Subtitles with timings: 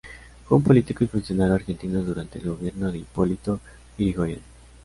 [0.47, 3.59] Fue un político y funcionario argentino durante el gobierno de Hipolito
[3.99, 4.41] Yrigoyen.